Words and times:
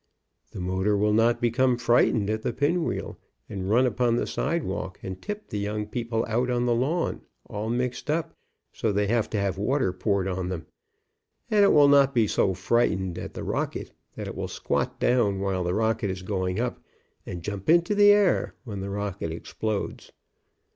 The 0.49 0.59
motor 0.59 0.97
will 0.97 1.13
not 1.13 1.39
become 1.39 1.77
frightened 1.77 2.27
at 2.31 2.41
the 2.41 2.51
pin 2.53 2.83
wheel 2.85 3.19
and 3.47 3.69
run 3.69 3.85
upon 3.85 4.15
the 4.15 4.25
sidewalk 4.25 4.99
and 5.03 5.21
tip 5.21 5.49
the 5.49 5.59
young 5.59 5.85
people 5.85 6.25
out 6.27 6.49
on 6.49 6.65
the 6.65 6.73
lawn, 6.73 7.21
all 7.45 7.69
mixed 7.69 8.09
up, 8.09 8.35
so 8.73 8.91
they 8.91 9.05
have 9.05 9.29
to 9.29 9.39
have 9.39 9.59
water 9.59 9.93
poured 9.93 10.27
on 10.27 10.49
them, 10.49 10.65
and 11.51 11.63
it 11.63 11.71
will 11.71 11.87
not 11.87 12.15
be 12.15 12.25
so 12.25 12.55
frightened 12.55 13.19
at 13.19 13.35
the 13.35 13.43
rocket 13.43 13.91
that 14.15 14.27
it 14.27 14.33
will 14.35 14.47
squat 14.47 14.99
down 14.99 15.39
while 15.39 15.63
the 15.63 15.75
rocket 15.75 16.09
is 16.09 16.23
going 16.23 16.59
up, 16.59 16.79
and 17.27 17.43
jump 17.43 17.69
into 17.69 17.93
the 17.93 18.09
air 18.11 18.55
when 18.63 18.79
the 18.79 18.89
rocket 18.89 19.31
explodes. 19.31 20.11